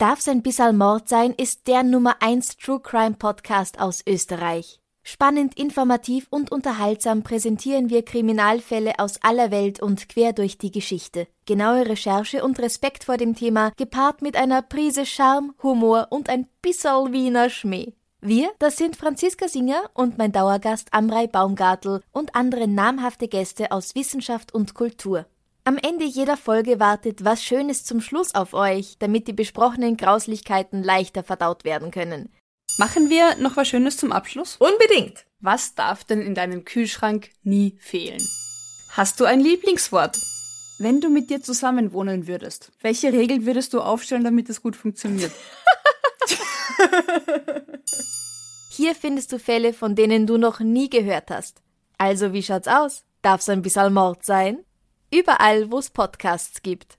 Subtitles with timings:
[0.00, 4.80] Darf's ein bisschen Mord sein ist der Nummer 1 True Crime Podcast aus Österreich.
[5.02, 11.26] Spannend, informativ und unterhaltsam präsentieren wir Kriminalfälle aus aller Welt und quer durch die Geschichte.
[11.44, 16.46] Genaue Recherche und Respekt vor dem Thema, gepaart mit einer Prise Charme, Humor und ein
[16.62, 17.92] bisserl Wiener Schmäh.
[18.22, 23.94] Wir, das sind Franziska Singer und mein Dauergast Amrei Baumgartel und andere namhafte Gäste aus
[23.94, 25.26] Wissenschaft und Kultur.
[25.70, 30.82] Am Ende jeder Folge wartet was Schönes zum Schluss auf euch, damit die besprochenen Grauslichkeiten
[30.82, 32.28] leichter verdaut werden können.
[32.76, 34.56] Machen wir noch was Schönes zum Abschluss?
[34.56, 35.26] Unbedingt.
[35.38, 38.20] Was darf denn in deinem Kühlschrank nie fehlen?
[38.88, 40.18] Hast du ein Lieblingswort?
[40.80, 44.74] Wenn du mit dir zusammen wohnen würdest, welche Regeln würdest du aufstellen, damit es gut
[44.74, 45.30] funktioniert?
[48.70, 51.62] Hier findest du Fälle, von denen du noch nie gehört hast.
[51.96, 53.04] Also wie schaut's aus?
[53.22, 54.64] Darf's ein bisschen Mord sein?
[55.12, 56.96] Überall, wo es Podcasts gibt.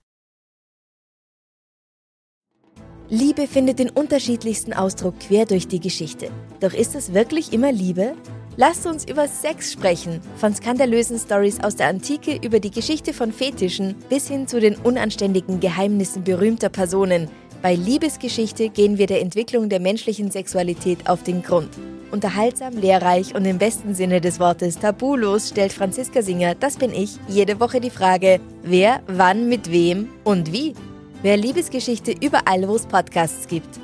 [3.08, 6.30] Liebe findet den unterschiedlichsten Ausdruck quer durch die Geschichte.
[6.60, 8.16] Doch ist es wirklich immer Liebe?
[8.58, 13.32] Lasst uns über Sex sprechen, von skandalösen Stories aus der Antike über die Geschichte von
[13.32, 17.30] Fetischen bis hin zu den unanständigen Geheimnissen berühmter Personen.
[17.62, 21.70] Bei Liebesgeschichte gehen wir der Entwicklung der menschlichen Sexualität auf den Grund.
[22.12, 27.18] Unterhaltsam, lehrreich und im besten Sinne des Wortes tabulos stellt Franziska Singer, das bin ich,
[27.28, 30.76] jede Woche die Frage, wer, wann, mit wem und wie.
[31.22, 33.80] Wer Liebesgeschichte überall, wo es Podcasts gibt.